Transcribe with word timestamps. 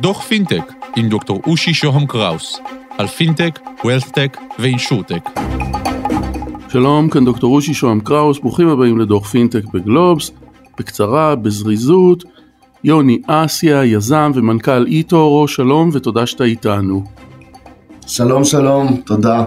דוח 0.00 0.22
פינטק 0.22 0.72
עם 0.96 1.08
דוקטור 1.08 1.40
אושי 1.46 1.74
שוהם 1.74 2.06
קראוס 2.06 2.60
על 2.98 3.06
פינטק, 3.06 3.58
wealthtech 3.84 4.36
ו 4.58 4.64
insurtech. 4.64 5.30
שלום, 6.68 7.10
כאן 7.10 7.24
דוקטור 7.24 7.54
אושי 7.54 7.74
שוהם 7.74 8.00
קראוס, 8.00 8.38
ברוכים 8.38 8.68
הבאים 8.68 8.98
לדוח 8.98 9.26
פינטק 9.26 9.64
בגלובס. 9.74 10.30
בקצרה, 10.80 11.36
בזריזות, 11.36 12.24
יוני 12.84 13.18
אסיה, 13.26 13.84
יזם 13.84 14.32
ומנכ"ל 14.34 14.86
eToro, 14.86 15.48
שלום 15.48 15.90
ותודה 15.92 16.26
שאתה 16.26 16.44
איתנו. 16.44 17.04
שלום 18.06 18.44
שלום, 18.44 18.96
תודה. 18.96 19.44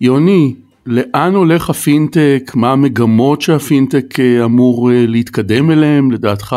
יוני, 0.00 0.54
לאן 0.86 1.34
הולך 1.34 1.70
הפינטק? 1.70 2.52
מה 2.54 2.72
המגמות 2.72 3.42
שהפינטק 3.42 4.20
אה, 4.20 4.44
אמור 4.44 4.92
אה, 4.92 5.06
להתקדם 5.06 5.70
אליהם 5.70 6.10
לדעתך? 6.10 6.56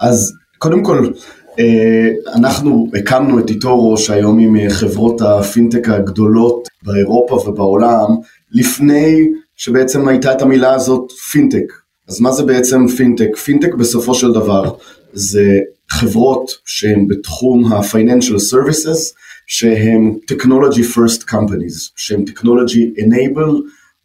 אז 0.00 0.32
קודם 0.58 0.84
כל, 0.84 1.10
אה, 1.58 2.08
אנחנו 2.34 2.90
הקמנו 2.98 3.38
את 3.38 3.50
eToro 3.50 3.96
שהיום 3.96 4.38
עם 4.38 4.70
חברות 4.70 5.20
הפינטק 5.20 5.88
הגדולות 5.88 6.68
באירופה 6.82 7.34
ובעולם, 7.34 8.08
לפני 8.52 9.28
שבעצם 9.56 10.08
הייתה 10.08 10.32
את 10.32 10.42
המילה 10.42 10.74
הזאת 10.74 11.12
פינטק. 11.12 11.72
אז 12.08 12.20
מה 12.20 12.32
זה 12.32 12.42
בעצם 12.42 12.88
פינטק? 12.88 13.36
פינטק 13.36 13.74
בסופו 13.74 14.14
של 14.14 14.32
דבר 14.32 14.74
זה 15.12 15.58
חברות 15.88 16.50
שהן 16.64 17.08
בתחום 17.08 17.72
ה-financial 17.72 18.38
services, 18.52 19.14
שהן 19.46 20.14
technology 20.32 20.82
first 20.94 21.22
companies, 21.30 21.92
שהן 21.96 22.24
technology 22.28 23.00
enable 23.00 23.52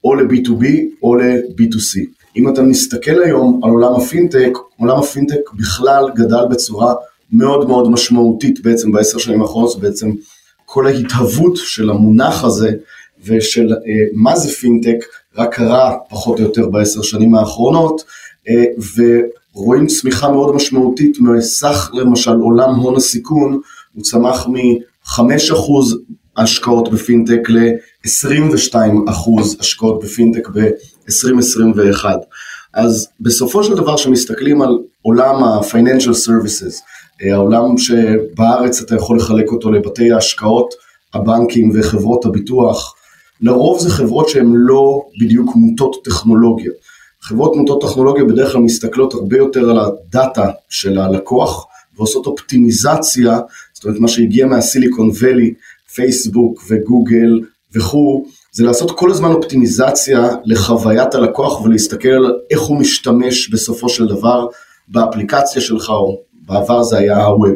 או 0.03 0.15
ל-B2B 0.15 0.65
או 1.03 1.15
ל-B2C. 1.15 2.20
אם 2.35 2.49
אתה 2.49 2.61
מסתכל 2.61 3.23
היום 3.23 3.59
על 3.63 3.69
עולם 3.69 3.93
הפינטק, 3.93 4.51
עולם 4.77 4.97
הפינטק 4.97 5.51
בכלל 5.53 6.05
גדל 6.15 6.45
בצורה 6.49 6.93
מאוד 7.31 7.67
מאוד 7.67 7.91
משמעותית 7.91 8.63
בעצם 8.63 8.91
בעשר 8.91 9.17
שנים 9.17 9.41
האחרונות, 9.41 9.79
בעצם 9.79 10.11
כל 10.65 10.87
ההתהוות 10.87 11.57
של 11.57 11.89
המונח 11.89 12.43
הזה 12.43 12.71
ושל 13.25 13.73
אה, 13.73 13.79
מה 14.13 14.35
זה 14.35 14.49
פינטק 14.49 15.05
רק 15.37 15.55
קרה 15.55 15.97
פחות 16.09 16.39
או 16.39 16.43
יותר 16.43 16.69
בעשר 16.69 17.01
שנים 17.01 17.35
האחרונות 17.35 18.03
אה, 18.49 18.63
ורואים 19.55 19.87
צמיחה 19.87 20.31
מאוד 20.31 20.55
משמעותית 20.55 21.17
מסך 21.19 21.91
למשל 21.93 22.31
עולם 22.31 22.75
הון 22.75 22.95
הסיכון 22.95 23.61
הוא 23.93 24.03
צמח 24.03 24.47
מ-5% 24.47 25.21
השקעות 26.37 26.91
בפינטק 26.91 27.49
ל-22% 27.49 28.77
השקעות 29.59 30.03
בפינטק 30.03 30.49
ב-2021 30.49 32.05
אז 32.73 33.07
בסופו 33.19 33.63
של 33.63 33.75
דבר 33.75 33.97
כשמסתכלים 33.97 34.61
על 34.61 34.77
עולם 35.01 35.43
ה-financial 35.43 36.27
services 36.27 36.81
אה, 37.23 37.33
העולם 37.33 37.77
שבארץ 37.77 38.81
אתה 38.81 38.95
יכול 38.95 39.17
לחלק 39.17 39.51
אותו 39.51 39.71
לבתי 39.71 40.11
ההשקעות 40.11 40.73
הבנקים 41.13 41.71
וחברות 41.75 42.25
הביטוח 42.25 42.95
לרוב 43.41 43.79
זה 43.79 43.89
חברות 43.89 44.29
שהן 44.29 44.51
לא 44.53 45.01
בדיוק 45.21 45.55
מוטות 45.55 45.95
טכנולוגיה. 46.03 46.71
חברות 47.21 47.55
מוטות 47.55 47.81
טכנולוגיה 47.81 48.23
בדרך 48.23 48.51
כלל 48.51 48.61
מסתכלות 48.61 49.13
הרבה 49.13 49.37
יותר 49.37 49.69
על 49.69 49.79
הדאטה 49.79 50.49
של 50.69 50.97
הלקוח 50.97 51.67
ועושות 51.97 52.25
אופטימיזציה, 52.25 53.39
זאת 53.73 53.85
אומרת 53.85 53.99
מה 53.99 54.07
שהגיע 54.07 54.45
מהסיליקון 54.45 55.09
וואלי, 55.09 55.53
פייסבוק 55.95 56.63
וגוגל 56.69 57.39
וכו', 57.75 58.25
זה 58.53 58.63
לעשות 58.63 58.91
כל 58.91 59.11
הזמן 59.11 59.31
אופטימיזציה 59.31 60.29
לחוויית 60.45 61.15
הלקוח 61.15 61.61
ולהסתכל 61.61 62.09
על 62.09 62.39
איך 62.51 62.61
הוא 62.61 62.79
משתמש 62.79 63.49
בסופו 63.49 63.89
של 63.89 64.07
דבר 64.07 64.47
באפליקציה 64.87 65.61
שלך, 65.61 65.89
או 65.89 66.21
בעבר 66.45 66.83
זה 66.83 66.97
היה 66.97 67.25
הווב. 67.25 67.55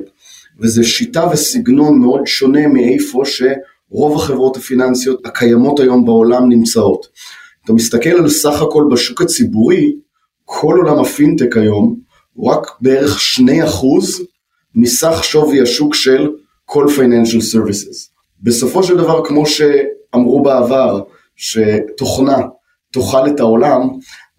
וזו 0.60 0.84
שיטה 0.84 1.28
וסגנון 1.32 2.00
מאוד 2.00 2.22
שונה 2.28 2.68
מאיפה 2.68 3.22
ש... 3.26 3.42
רוב 3.90 4.16
החברות 4.16 4.58
הפיננסיות 4.58 5.26
הקיימות 5.26 5.80
היום 5.80 6.06
בעולם 6.06 6.50
נמצאות. 6.50 7.08
אתה 7.66 7.74
מסתכל 7.74 8.10
על 8.10 8.30
סך 8.30 8.62
הכל 8.62 8.84
בשוק 8.92 9.22
הציבורי, 9.22 9.96
כל 10.46 10.76
עולם 10.78 11.00
הפינטק 11.00 11.58
היום 11.58 12.00
הוא 12.34 12.52
רק 12.52 12.68
בערך 12.82 13.18
2% 13.40 13.44
מסך 14.76 15.20
שווי 15.24 15.62
השוק 15.62 15.96
של 15.96 16.30
כל 16.66 16.86
financial 16.86 17.54
services. 17.54 18.15
בסופו 18.44 18.84
של 18.84 18.98
דבר, 18.98 19.26
כמו 19.26 19.46
שאמרו 19.46 20.44
בעבר, 20.44 21.02
שתוכנה 21.36 22.42
תאכל 22.94 23.28
את 23.28 23.40
העולם, 23.40 23.90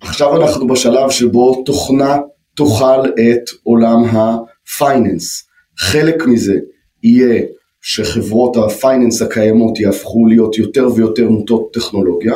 עכשיו 0.00 0.36
אנחנו 0.36 0.66
בשלב 0.66 1.10
שבו 1.10 1.62
תוכנה 1.66 2.18
תאכל 2.56 3.04
את 3.04 3.50
עולם 3.62 4.04
ה 4.04 4.19
finance. 4.19 5.42
חלק 5.78 6.26
מזה 6.26 6.54
יהיה 7.02 7.42
שחברות 7.80 8.56
ה 8.56 8.64
finance 8.64 9.22
הקיימות 9.22 9.80
יהפכו 9.80 10.26
להיות 10.26 10.58
יותר 10.58 10.88
ויותר 10.94 11.28
מוטות 11.28 11.72
טכנולוגיה, 11.72 12.34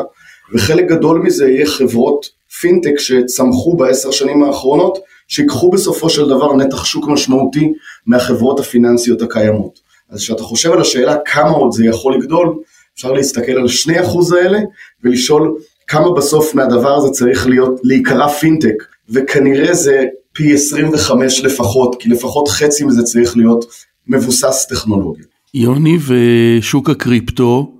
וחלק 0.54 0.88
גדול 0.88 1.18
מזה 1.18 1.48
יהיה 1.48 1.66
חברות 1.66 2.26
פינטק 2.60 2.98
שצמחו 2.98 3.76
בעשר 3.76 4.10
שנים 4.10 4.42
האחרונות, 4.42 4.98
שיקחו 5.28 5.70
בסופו 5.70 6.10
של 6.10 6.28
דבר 6.28 6.56
נתח 6.56 6.84
שוק 6.84 7.08
משמעותי 7.08 7.72
מהחברות 8.06 8.60
הפיננסיות 8.60 9.22
הקיימות. 9.22 9.89
אז 10.10 10.18
כשאתה 10.18 10.42
חושב 10.42 10.72
על 10.72 10.80
השאלה 10.80 11.16
כמה 11.24 11.50
עוד 11.50 11.72
זה 11.72 11.84
יכול 11.84 12.14
לגדול, 12.14 12.54
אפשר 12.94 13.12
להסתכל 13.12 13.52
על 13.52 13.68
שני 13.68 14.00
אחוז 14.00 14.32
האלה 14.32 14.58
ולשאול 15.04 15.56
כמה 15.86 16.12
בסוף 16.12 16.54
מהדבר 16.54 16.96
הזה 16.96 17.08
צריך 17.08 17.46
להיות, 17.46 17.80
להיקרא 17.84 18.28
פינטק, 18.28 18.84
וכנראה 19.08 19.74
זה 19.74 20.04
פי 20.32 20.54
25 20.54 21.40
לפחות, 21.40 21.96
כי 22.00 22.08
לפחות 22.08 22.48
חצי 22.48 22.84
מזה 22.84 23.02
צריך 23.02 23.36
להיות 23.36 23.64
מבוסס 24.06 24.66
טכנולוגיה. 24.68 25.24
יוני 25.54 25.98
ושוק 26.06 26.90
הקריפטו? 26.90 27.72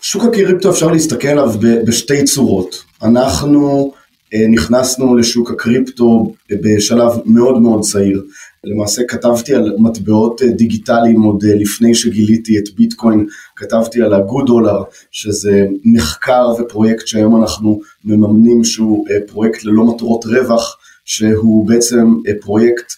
שוק 0.00 0.24
הקריפטו 0.24 0.70
אפשר 0.70 0.86
להסתכל 0.86 1.28
עליו 1.28 1.52
בשתי 1.86 2.24
צורות. 2.24 2.84
אנחנו 3.02 3.92
אה, 4.34 4.46
נכנסנו 4.48 5.16
לשוק 5.16 5.50
הקריפטו 5.50 6.34
בשלב 6.50 7.12
מאוד 7.24 7.62
מאוד 7.62 7.80
צעיר. 7.80 8.22
למעשה 8.66 9.02
כתבתי 9.08 9.54
על 9.54 9.74
מטבעות 9.78 10.42
אה, 10.42 10.48
דיגיטליים 10.48 11.22
עוד 11.22 11.44
אה, 11.44 11.54
לפני 11.54 11.94
שגיליתי 11.94 12.58
את 12.58 12.74
ביטקוין, 12.76 13.26
כתבתי 13.56 14.02
על 14.02 14.14
הגוד 14.14 14.46
דולר, 14.46 14.82
שזה 15.10 15.66
מחקר 15.84 16.48
ופרויקט 16.58 17.06
שהיום 17.06 17.42
אנחנו 17.42 17.80
מממנים 18.04 18.64
שהוא 18.64 19.06
פרויקט 19.26 19.64
ללא 19.64 19.84
מטרות 19.84 20.24
רווח, 20.24 20.78
שהוא 21.04 21.66
בעצם 21.66 22.14
פרויקט 22.40 22.92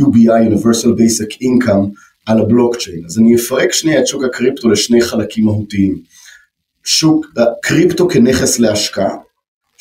UBI, 0.00 0.52
Universal 0.52 0.88
Basic 0.88 1.32
Income, 1.42 1.88
על 2.26 2.38
הבלוקצ'יין. 2.38 3.04
אז 3.06 3.18
אני 3.18 3.36
אפרק 3.36 3.72
שנייה 3.72 4.00
את 4.00 4.06
שוק 4.06 4.24
הקריפטו 4.24 4.68
לשני 4.68 5.00
חלקים 5.00 5.44
מהותיים. 5.44 5.98
שוק 6.84 7.26
קריפטו 7.62 8.08
כנכס 8.08 8.58
להשקעה, 8.58 9.16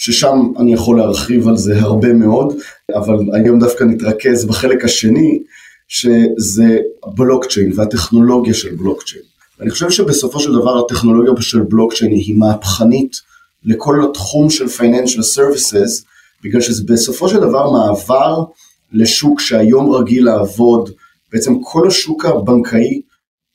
ששם 0.01 0.39
אני 0.59 0.73
יכול 0.73 0.97
להרחיב 0.97 1.47
על 1.47 1.57
זה 1.57 1.79
הרבה 1.79 2.13
מאוד, 2.13 2.53
אבל 2.95 3.15
היום 3.33 3.59
דווקא 3.59 3.83
נתרכז 3.83 4.45
בחלק 4.45 4.85
השני, 4.85 5.39
שזה 5.87 6.77
הבלוקצ'יין 7.03 7.71
והטכנולוגיה 7.75 8.53
של 8.53 8.75
בלוקצ'יין. 8.75 9.23
אני 9.61 9.69
חושב 9.69 9.89
שבסופו 9.89 10.39
של 10.39 10.51
דבר 10.53 10.85
הטכנולוגיה 10.85 11.33
של 11.39 11.61
בלוקצ'יין 11.61 12.11
היא 12.11 12.35
מהפכנית 12.35 13.15
לכל 13.63 14.03
התחום 14.09 14.49
של 14.49 14.65
Financial 14.65 15.37
Services, 15.37 16.05
בגלל 16.43 16.61
שזה 16.61 16.83
בסופו 16.85 17.29
של 17.29 17.37
דבר 17.37 17.71
מעבר 17.71 18.43
לשוק 18.91 19.39
שהיום 19.39 19.91
רגיל 19.91 20.25
לעבוד 20.25 20.89
בעצם 21.33 21.53
כל 21.63 21.87
השוק 21.87 22.25
הבנקאי 22.25 23.01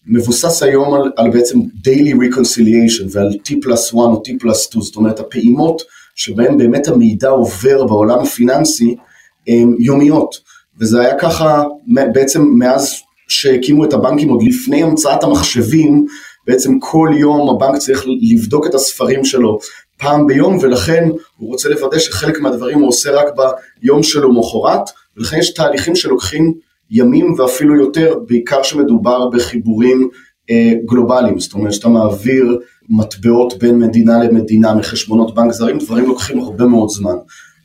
מבוסס 0.06 0.62
היום 0.62 0.94
על, 0.94 1.12
על 1.16 1.30
בעצם 1.30 1.58
daily 1.60 2.12
reconciliation 2.12 3.06
ועל 3.10 3.30
T 3.48 3.54
פלוס 3.62 3.88
1 3.88 3.94
או 3.94 4.22
T 4.26 4.30
פלוס 4.40 4.60
2, 4.60 4.82
זאת 4.82 4.96
אומרת 4.96 5.20
הפעימות 5.20 5.82
שבהן 6.16 6.58
באמת 6.58 6.88
המידע 6.88 7.28
עובר 7.28 7.84
בעולם 7.84 8.18
הפיננסי 8.18 8.96
הם 9.48 9.76
יומיות, 9.78 10.34
וזה 10.80 11.00
היה 11.00 11.18
ככה 11.18 11.64
בעצם 12.12 12.42
מאז 12.58 12.94
שהקימו 13.28 13.84
את 13.84 13.92
הבנקים 13.92 14.28
עוד 14.28 14.42
לפני 14.42 14.82
המצאת 14.82 15.24
המחשבים, 15.24 16.06
בעצם 16.46 16.78
כל 16.80 17.10
יום 17.18 17.50
הבנק 17.50 17.78
צריך 17.78 18.04
לבדוק 18.06 18.66
את 18.66 18.74
הספרים 18.74 19.24
שלו 19.24 19.58
פעם 19.98 20.26
ביום 20.26 20.58
ולכן 20.60 21.08
הוא 21.36 21.48
רוצה 21.50 21.68
לוודא 21.68 21.98
שחלק 21.98 22.40
מהדברים 22.40 22.78
הוא 22.78 22.88
עושה 22.88 23.10
רק 23.10 23.26
ביום 23.82 24.02
שלו 24.02 24.32
מחרת 24.32 24.90
ולכן 25.16 25.38
יש 25.38 25.54
תהליכים 25.54 25.96
שלוקחים 25.96 26.54
ימים 26.90 27.34
ואפילו 27.38 27.76
יותר, 27.76 28.18
בעיקר 28.28 28.62
שמדובר 28.62 29.28
בחיבורים 29.28 30.08
גלובליים, 30.84 31.38
זאת 31.38 31.52
אומרת 31.52 31.72
שאתה 31.72 31.88
מעביר 31.88 32.58
מטבעות 32.88 33.58
בין 33.58 33.78
מדינה 33.78 34.24
למדינה 34.24 34.74
מחשבונות 34.74 35.34
בנק 35.34 35.52
זרים, 35.52 35.78
דברים 35.78 36.06
לוקחים 36.06 36.40
הרבה 36.40 36.64
מאוד 36.64 36.88
זמן. 36.88 37.16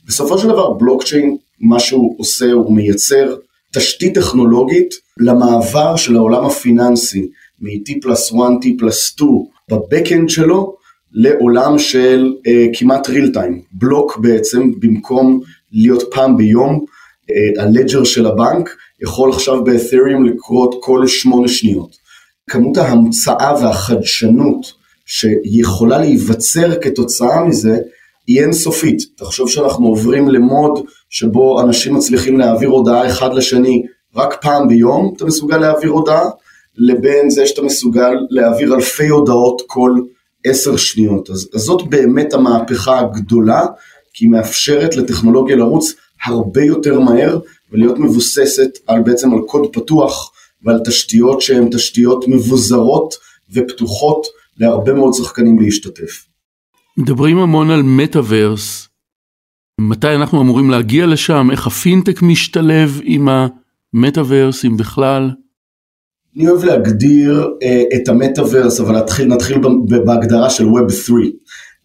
בסופו 0.06 0.38
של 0.38 0.48
דבר 0.48 0.72
בלוקצ'יין, 0.72 1.36
מה 1.60 1.80
שהוא 1.80 2.14
עושה, 2.18 2.52
הוא 2.52 2.72
מייצר 2.72 3.36
תשתית 3.72 4.14
טכנולוגית 4.14 4.94
למעבר 5.18 5.96
של 5.96 6.16
העולם 6.16 6.44
הפיננסי 6.44 7.28
מ-T 7.60 7.92
פלוס 8.02 8.32
1, 8.32 8.38
T 8.38 8.66
פלוס 8.78 9.00
2 9.00 9.30
בבקאנד 9.70 10.28
שלו 10.28 10.76
לעולם 11.12 11.78
של 11.78 12.32
uh, 12.38 12.78
כמעט 12.78 13.06
real 13.06 13.34
time, 13.34 13.54
בלוק 13.72 14.16
בעצם, 14.16 14.70
במקום 14.78 15.40
להיות 15.72 16.02
פעם 16.10 16.36
ביום, 16.36 16.84
הלג'ר 17.58 18.04
של 18.04 18.26
הבנק 18.26 18.76
יכול 19.02 19.30
עכשיו 19.30 19.64
באת'ריום 19.64 20.24
לקרות 20.24 20.74
כל 20.80 21.06
שמונה 21.06 21.48
שניות. 21.48 22.01
כמות 22.50 22.76
ההמצאה 22.76 23.54
והחדשנות 23.62 24.72
שיכולה 25.06 25.98
להיווצר 25.98 26.80
כתוצאה 26.80 27.44
מזה 27.44 27.78
היא 28.26 28.42
אינסופית. 28.42 29.02
תחשוב 29.16 29.48
שאנחנו 29.50 29.86
עוברים 29.86 30.28
למוד 30.28 30.84
שבו 31.10 31.60
אנשים 31.60 31.94
מצליחים 31.94 32.38
להעביר 32.38 32.68
הודעה 32.68 33.06
אחד 33.06 33.34
לשני 33.34 33.82
רק 34.16 34.42
פעם 34.42 34.68
ביום, 34.68 35.14
אתה 35.16 35.24
מסוגל 35.24 35.56
להעביר 35.56 35.90
הודעה, 35.90 36.30
לבין 36.76 37.30
זה 37.30 37.46
שאתה 37.46 37.62
מסוגל 37.62 38.12
להעביר 38.30 38.74
אלפי 38.74 39.08
הודעות 39.08 39.62
כל 39.66 40.00
עשר 40.44 40.76
שניות. 40.76 41.30
אז, 41.30 41.48
אז 41.54 41.60
זאת 41.60 41.82
באמת 41.88 42.34
המהפכה 42.34 42.98
הגדולה, 42.98 43.66
כי 44.14 44.24
היא 44.24 44.30
מאפשרת 44.30 44.96
לטכנולוגיה 44.96 45.56
לרוץ 45.56 45.92
הרבה 46.24 46.62
יותר 46.62 47.00
מהר 47.00 47.38
ולהיות 47.72 47.98
מבוססת 47.98 48.70
על 48.86 49.02
בעצם 49.02 49.32
על 49.32 49.40
קוד 49.46 49.72
פתוח 49.72 50.31
ועל 50.64 50.80
תשתיות 50.84 51.42
שהן 51.42 51.68
תשתיות 51.72 52.24
מבוזרות 52.28 53.14
ופתוחות 53.52 54.26
להרבה 54.58 54.92
מאוד 54.92 55.12
שחקנים 55.14 55.58
להשתתף. 55.58 56.26
מדברים 56.96 57.38
המון 57.38 57.70
על 57.70 57.82
מטאוורס, 57.82 58.88
מתי 59.80 60.14
אנחנו 60.14 60.42
אמורים 60.42 60.70
להגיע 60.70 61.06
לשם, 61.06 61.48
איך 61.50 61.66
הפינטק 61.66 62.22
משתלב 62.22 63.00
עם 63.04 63.28
המטאוורס, 63.94 64.64
אם 64.64 64.76
בכלל? 64.76 65.30
אני 66.36 66.48
אוהב 66.48 66.64
להגדיר 66.64 67.44
uh, 67.44 67.96
את 67.96 68.08
המטאוורס, 68.08 68.80
אבל 68.80 68.96
נתחיל, 68.98 69.28
נתחיל 69.28 69.58
בהגדרה 70.06 70.50
של 70.50 70.64
Web 70.64 70.92
3. 70.92 71.08
Uh, 71.08 71.30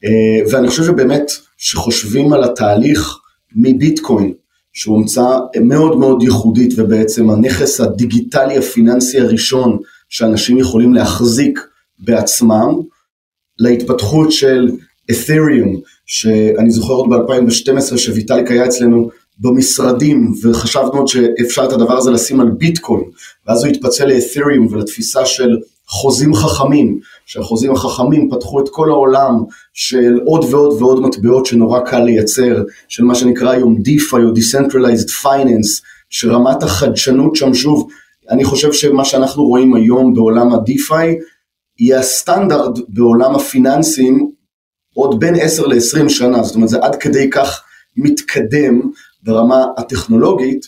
אה, 0.06 0.52
ואני 0.52 0.68
חושב 0.68 0.84
שבאמת, 0.84 1.32
שחושבים 1.58 2.34
על 2.34 2.44
התהליך 2.44 3.18
מביטקוין, 3.56 4.34
שהוא 4.78 4.98
המצאה 4.98 5.38
מאוד 5.62 5.98
מאוד 5.98 6.24
ייחודית, 6.24 6.74
ובעצם 6.78 7.30
הנכס 7.30 7.82
הדיגיטלי 7.82 8.58
הפיננסי 8.58 9.20
הראשון 9.20 9.78
שאנשים 10.10 10.58
יכולים 10.58 10.94
להחזיק 10.94 11.60
בעצמם, 12.00 12.82
להתפתחות 13.60 14.32
של 14.32 14.72
את'ריום, 15.12 15.82
שאני 16.06 16.72
זוכר 16.72 16.94
עוד 16.94 17.10
ב-2012 17.10 17.98
שוויטאליק 17.98 18.52
היה 18.52 18.66
אצלנו 18.66 19.10
במשרדים 19.40 20.34
וחשבנו 20.44 20.98
עוד 20.98 21.08
שאפשר 21.08 21.66
את 21.66 21.74
הדבר 21.74 21.98
הזה 21.98 22.12
לשים 22.12 22.40
על 22.40 22.50
ביטקוין 22.50 23.04
ואז 23.48 23.64
הוא 23.64 23.72
התפצל 23.74 24.06
לאת'ריום 24.06 24.68
ולתפיסה 24.72 25.26
של 25.26 25.58
חוזים 25.88 26.34
חכמים, 26.34 27.00
שהחוזים 27.26 27.72
החכמים 27.72 28.30
פתחו 28.32 28.60
את 28.60 28.70
כל 28.70 28.90
העולם 28.90 29.34
של 29.74 30.20
עוד 30.26 30.46
ועוד 30.52 30.82
ועוד 30.82 31.02
מטבעות 31.02 31.46
שנורא 31.46 31.80
קל 31.80 32.04
לייצר, 32.04 32.64
של 32.88 33.04
מה 33.04 33.16
שנקרא 33.16 33.52
היום 33.52 33.76
DeFi 33.78 34.14
או 34.14 34.34
Decentralized 34.34 35.24
Finance, 35.24 35.84
שרמת 36.10 36.64
החדשנות 36.64 37.36
שם 37.36 37.54
שוב, 37.54 37.88
אני 38.30 38.44
חושב 38.44 38.74
שמה 38.74 39.06
שאנחנו 39.06 39.44
רואים 39.44 39.76
היום 39.76 40.14
בעולם 40.14 40.54
ה-DeFi 40.54 41.06
יהיה 41.80 42.00
הסטנדרט 42.00 42.80
בעולם 42.90 43.36
הפיננסים 43.36 44.32
עוד 44.94 45.20
בין 45.20 45.36
10 45.36 45.68
ל-20 45.68 46.10
שנה, 46.10 46.44
זאת 46.44 46.56
אומרת 46.56 46.70
זה 46.70 46.78
עד 46.82 46.96
כדי 46.96 47.30
כך 47.30 47.64
מתקדם 47.98 48.82
ברמה 49.24 49.66
הטכנולוגית. 49.78 50.66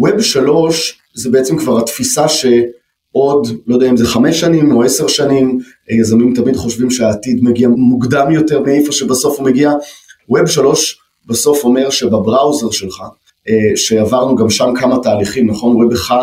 Web 0.00 0.22
3 0.22 1.00
זה 1.14 1.30
בעצם 1.30 1.58
כבר 1.58 1.78
התפיסה 1.78 2.28
שעוד, 3.14 3.48
לא 3.66 3.74
יודע 3.74 3.90
אם 3.90 3.96
זה 3.96 4.06
חמש 4.06 4.40
שנים 4.40 4.72
או 4.72 4.82
עשר 4.82 5.06
שנים, 5.08 5.58
יזמים 5.90 6.34
תמיד 6.34 6.56
חושבים 6.56 6.90
שהעתיד 6.90 7.38
מגיע 7.42 7.68
מוקדם 7.68 8.30
יותר 8.30 8.60
מאיפה 8.60 8.92
שבסוף 8.92 9.38
הוא 9.38 9.46
מגיע. 9.46 9.72
Web 10.30 10.46
3 10.46 10.98
בסוף 11.26 11.64
אומר 11.64 11.90
שבבראוזר 11.90 12.70
שלך, 12.70 13.02
אה, 13.48 13.76
שעברנו 13.76 14.36
גם 14.36 14.50
שם 14.50 14.72
כמה 14.76 14.98
תהליכים, 15.02 15.50
נכון? 15.50 15.88
Web 15.88 15.94
1 15.94 16.16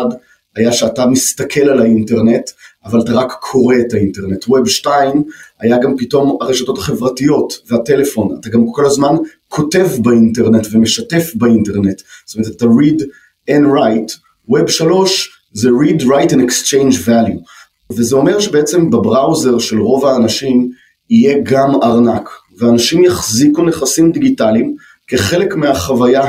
היה 0.56 0.72
שאתה 0.72 1.06
מסתכל 1.06 1.60
על 1.60 1.80
האינטרנט, 1.80 2.50
אבל 2.84 3.00
אתה 3.00 3.12
רק 3.12 3.32
קורא 3.40 3.76
את 3.86 3.94
האינטרנט. 3.94 4.44
Web 4.44 4.68
2 4.68 5.22
היה 5.60 5.78
גם 5.78 5.96
פתאום 5.98 6.38
הרשתות 6.40 6.78
החברתיות 6.78 7.52
והטלפון, 7.70 8.36
אתה 8.40 8.48
גם 8.48 8.66
כל 8.72 8.86
הזמן 8.86 9.14
כותב 9.48 9.86
באינטרנט 10.02 10.66
ומשתף 10.72 11.32
באינטרנט, 11.34 12.02
זאת 12.26 12.36
אומרת 12.36 12.56
אתה 12.56 12.64
read 12.64 13.02
and 13.50 13.64
write, 13.74 14.12
Web 14.50 14.68
3 14.68 15.41
זה 15.52 15.68
read, 15.68 16.02
write 16.02 16.30
and 16.30 16.40
exchange 16.40 17.06
value, 17.06 17.42
וזה 17.90 18.16
אומר 18.16 18.40
שבעצם 18.40 18.90
בבראוזר 18.90 19.58
של 19.58 19.78
רוב 19.78 20.06
האנשים 20.06 20.70
יהיה 21.10 21.38
גם 21.42 21.70
ארנק, 21.82 22.28
ואנשים 22.58 23.04
יחזיקו 23.04 23.62
נכסים 23.62 24.12
דיגיטליים 24.12 24.76
כחלק 25.06 25.54
מהחוויה 25.56 26.22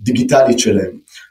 הדיגיטלית 0.00 0.58
שלהם. 0.58 0.90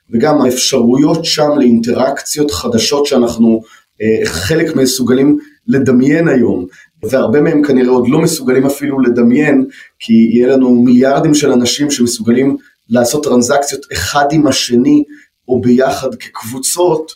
וגם 0.09 0.41
האפשרויות 0.41 1.25
שם 1.25 1.49
לאינטראקציות 1.57 2.51
חדשות 2.51 3.05
שאנחנו 3.05 3.61
אה, 4.01 4.25
חלק 4.25 4.75
מסוגלים 4.75 5.37
לדמיין 5.67 6.27
היום, 6.27 6.65
והרבה 7.09 7.41
מהם 7.41 7.63
כנראה 7.63 7.89
עוד 7.89 8.07
לא 8.09 8.19
מסוגלים 8.19 8.65
אפילו 8.65 8.99
לדמיין, 8.99 9.65
כי 9.99 10.13
יהיה 10.13 10.47
לנו 10.47 10.75
מיליארדים 10.75 11.33
של 11.33 11.51
אנשים 11.51 11.91
שמסוגלים 11.91 12.57
לעשות 12.89 13.23
טרנזקציות 13.23 13.85
אחד 13.93 14.25
עם 14.31 14.47
השני 14.47 15.03
או 15.47 15.61
ביחד 15.61 16.15
כקבוצות, 16.15 17.11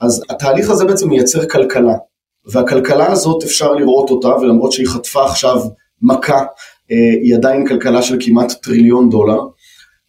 אז 0.00 0.22
התהליך 0.30 0.70
הזה 0.70 0.84
בעצם 0.84 1.08
מייצר 1.08 1.48
כלכלה, 1.48 1.94
והכלכלה 2.46 3.12
הזאת 3.12 3.42
אפשר 3.44 3.72
לראות 3.72 4.10
אותה, 4.10 4.28
ולמרות 4.28 4.72
שהיא 4.72 4.86
חטפה 4.86 5.24
עכשיו 5.24 5.60
מכה, 6.02 6.44
אה, 6.90 6.96
היא 7.22 7.34
עדיין 7.34 7.68
כלכלה 7.68 8.02
של 8.02 8.16
כמעט 8.20 8.52
טריליון 8.52 9.10
דולר, 9.10 9.40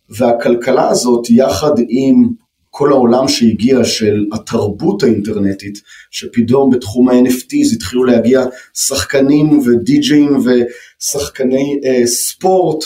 והכלכלה 0.09 0.89
הזאת 0.89 1.29
יחד 1.29 1.71
עם 1.89 2.29
כל 2.69 2.91
העולם 2.91 3.27
שהגיע 3.27 3.83
של 3.83 4.25
התרבות 4.33 5.03
האינטרנטית, 5.03 5.81
שפתאום 6.11 6.69
בתחום 6.69 7.09
ה-NFTs 7.09 7.75
התחילו 7.75 8.03
להגיע 8.03 8.45
שחקנים 8.73 9.59
ודי-ג'אים 9.65 10.37
ושחקני 10.37 11.79
אה, 11.85 12.07
ספורט, 12.07 12.85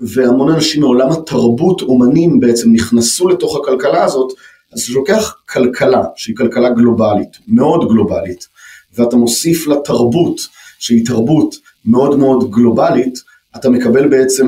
והמון 0.00 0.52
אנשים 0.52 0.80
מעולם 0.80 1.10
התרבות, 1.10 1.82
אומנים 1.82 2.40
בעצם 2.40 2.72
נכנסו 2.72 3.28
לתוך 3.28 3.56
הכלכלה 3.56 4.04
הזאת, 4.04 4.32
אז 4.72 4.80
זה 4.80 4.94
לוקח 4.94 5.36
כלכלה 5.48 6.02
שהיא 6.16 6.36
כלכלה 6.36 6.70
גלובלית, 6.70 7.36
מאוד 7.48 7.88
גלובלית, 7.88 8.46
ואתה 8.94 9.16
מוסיף 9.16 9.66
לתרבות, 9.66 10.40
שהיא 10.78 11.06
תרבות 11.06 11.54
מאוד 11.84 12.18
מאוד 12.18 12.50
גלובלית, 12.50 13.18
אתה 13.56 13.70
מקבל 13.70 14.08
בעצם 14.08 14.46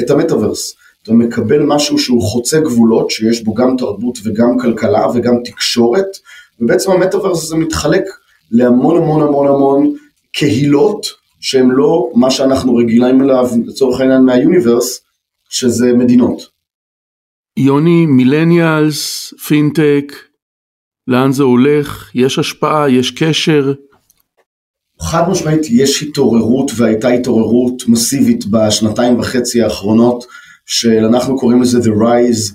את 0.00 0.10
המטאוורס. 0.10 0.74
אתה 1.02 1.12
מקבל 1.12 1.62
משהו 1.62 1.98
שהוא 1.98 2.22
חוצה 2.22 2.60
גבולות, 2.60 3.10
שיש 3.10 3.44
בו 3.44 3.54
גם 3.54 3.76
תרבות 3.78 4.18
וגם 4.24 4.58
כלכלה 4.58 5.06
וגם 5.14 5.34
תקשורת, 5.44 6.06
ובעצם 6.60 6.90
המטאוורס 6.90 7.44
הזה 7.44 7.56
מתחלק 7.56 8.02
להמון 8.50 8.96
המון 8.96 9.22
המון 9.22 9.46
המון 9.46 9.94
קהילות 10.32 11.06
שהן 11.40 11.68
לא 11.70 12.10
מה 12.14 12.30
שאנחנו 12.30 12.76
רגילים 12.76 13.22
אליו 13.22 13.46
לצורך 13.66 14.00
העניין 14.00 14.22
מהיוניברס, 14.22 15.00
שזה 15.48 15.92
מדינות. 15.92 16.42
יוני, 17.56 18.06
מילניאלס, 18.06 19.34
פינטק, 19.46 20.12
לאן 21.08 21.32
זה 21.32 21.42
הולך? 21.42 22.10
יש 22.14 22.38
השפעה? 22.38 22.90
יש 22.90 23.10
קשר? 23.10 23.72
חד 25.00 25.30
משמעית 25.30 25.60
יש 25.70 26.02
התעוררות 26.02 26.70
והייתה 26.76 27.08
התעוררות 27.08 27.82
מסיבית 27.88 28.46
בשנתיים 28.46 29.18
וחצי 29.18 29.62
האחרונות 29.62 30.24
של 30.66 31.04
אנחנו 31.04 31.38
קוראים 31.38 31.62
לזה 31.62 31.78
the 31.78 31.92
rise 31.92 32.52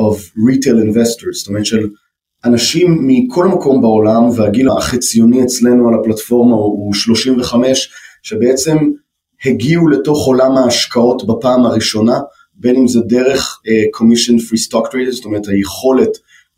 of 0.00 0.16
retail 0.20 0.90
investors, 0.90 1.38
זאת 1.38 1.48
אומרת 1.48 1.66
של 1.66 1.88
אנשים 2.44 2.98
מכל 3.00 3.46
מקום 3.46 3.82
בעולם 3.82 4.22
והגיל 4.36 4.68
החציוני 4.68 5.42
אצלנו 5.42 5.88
על 5.88 5.94
הפלטפורמה 5.94 6.56
הוא 6.56 6.94
35 6.94 7.90
שבעצם 8.22 8.76
הגיעו 9.44 9.88
לתוך 9.88 10.26
עולם 10.26 10.56
ההשקעות 10.56 11.26
בפעם 11.26 11.66
הראשונה 11.66 12.20
בין 12.54 12.76
אם 12.76 12.88
זה 12.88 13.00
דרך 13.00 13.60
uh, 13.66 13.98
commission 13.98 14.40
free 14.40 14.68
stock 14.68 14.86
traders, 14.88 15.10
זאת 15.10 15.24
אומרת 15.24 15.48
היכולת 15.48 16.10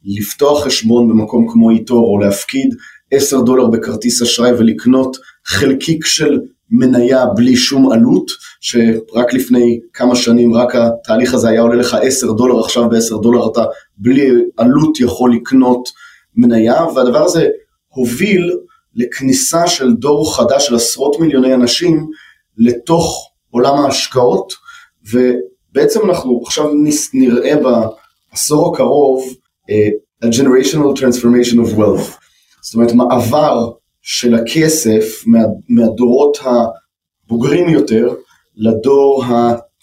לפתוח 0.04 0.64
חשבון 0.64 1.08
במקום 1.08 1.46
כמו 1.52 1.70
איתור 1.70 2.12
או 2.12 2.18
להפקיד 2.18 2.74
10 3.10 3.40
דולר 3.40 3.66
בכרטיס 3.66 4.22
אשראי 4.22 4.52
ולקנות 4.52 5.16
חלקיק 5.46 6.06
של 6.06 6.38
מניה 6.78 7.26
בלי 7.26 7.56
שום 7.56 7.92
עלות, 7.92 8.30
שרק 8.60 9.32
לפני 9.32 9.80
כמה 9.92 10.16
שנים 10.16 10.54
רק 10.54 10.74
התהליך 10.74 11.34
הזה 11.34 11.48
היה 11.48 11.60
עולה 11.60 11.74
לך 11.74 11.96
10 12.02 12.32
דולר, 12.32 12.60
עכשיו 12.60 12.88
ב-10 12.88 13.22
דולר 13.22 13.50
אתה 13.52 13.64
בלי 13.96 14.30
עלות 14.56 15.00
יכול 15.00 15.34
לקנות 15.34 15.88
מניה, 16.36 16.84
והדבר 16.84 17.24
הזה 17.24 17.48
הוביל 17.88 18.52
לכניסה 18.94 19.66
של 19.66 19.92
דור 19.92 20.36
חדש 20.36 20.66
של 20.66 20.74
עשרות 20.74 21.20
מיליוני 21.20 21.54
אנשים 21.54 22.10
לתוך 22.58 23.30
עולם 23.50 23.74
ההשקעות, 23.74 24.52
ובעצם 25.12 26.00
אנחנו 26.04 26.40
עכשיו 26.46 26.70
נראה 27.14 27.54
בעשור 27.56 28.74
הקרוב 28.74 29.24
uh, 29.70 30.26
a 30.26 30.28
generational 30.28 31.00
transformation 31.00 31.58
of 31.58 31.78
wealth, 31.78 32.18
זאת 32.62 32.74
אומרת 32.74 32.92
מעבר 32.92 33.70
של 34.04 34.34
הכסף 34.34 35.22
מה, 35.26 35.38
מהדורות 35.68 36.38
הבוגרים 36.42 37.68
יותר 37.68 38.14
לדור 38.56 39.24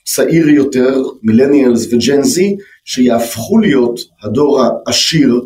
צעיר 0.05 0.49
יותר, 0.49 1.03
מילניאלס 1.23 1.93
וג'ן 1.93 2.23
זי, 2.23 2.55
שיהפכו 2.85 3.57
להיות 3.57 3.99
הדור 4.23 4.61
העשיר 4.61 5.41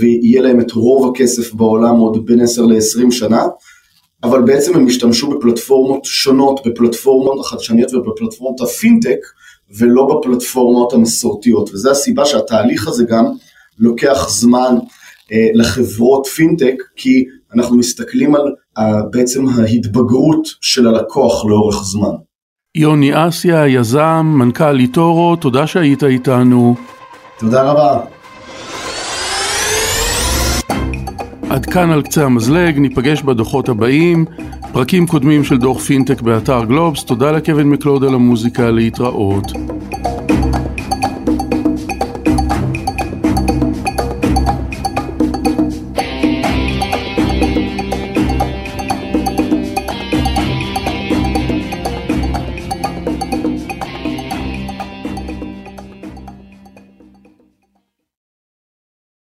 ויהיה 0.00 0.42
להם 0.42 0.60
את 0.60 0.72
רוב 0.72 1.10
הכסף 1.10 1.52
בעולם 1.52 1.96
עוד 1.96 2.26
בין 2.26 2.40
10 2.40 2.62
ל-20 2.62 3.10
שנה, 3.10 3.46
אבל 4.22 4.42
בעצם 4.42 4.74
הם 4.74 4.86
השתמשו 4.86 5.30
בפלטפורמות 5.30 6.04
שונות, 6.04 6.60
בפלטפורמות 6.66 7.40
החדשניות 7.40 7.94
ובפלטפורמות 7.94 8.60
הפינטק, 8.60 9.18
ולא 9.78 10.08
בפלטפורמות 10.08 10.92
המסורתיות, 10.92 11.70
וזו 11.70 11.90
הסיבה 11.90 12.24
שהתהליך 12.24 12.88
הזה 12.88 13.04
גם 13.04 13.24
לוקח 13.78 14.28
זמן 14.30 14.74
אה, 15.32 15.48
לחברות 15.54 16.26
פינטק, 16.26 16.74
כי 16.96 17.24
אנחנו 17.54 17.76
מסתכלים 17.76 18.34
על 18.34 18.42
בעצם 19.10 19.48
ההתבגרות 19.48 20.48
של 20.60 20.86
הלקוח 20.86 21.44
לאורך 21.44 21.82
זמן. 21.82 22.14
יוני 22.74 23.28
אסיה, 23.28 23.68
יזם, 23.68 24.34
מנכ"ל 24.38 24.72
ליטורו, 24.72 25.36
תודה 25.36 25.66
שהיית 25.66 26.04
איתנו. 26.04 26.74
תודה 27.38 27.62
רבה. 27.62 28.00
עד 31.50 31.66
כאן 31.66 31.90
על 31.90 32.02
קצה 32.02 32.24
המזלג, 32.24 32.78
ניפגש 32.78 33.22
בדוחות 33.22 33.68
הבאים, 33.68 34.24
פרקים 34.72 35.06
קודמים 35.06 35.44
של 35.44 35.58
דוח 35.58 35.78
פינטק 35.78 36.20
באתר 36.20 36.64
גלובס, 36.64 37.04
תודה 37.04 37.32
לקווין 37.32 37.70
מקלוד 37.70 38.04
על 38.04 38.14
המוזיקה, 38.14 38.70
להתראות. 38.70 39.52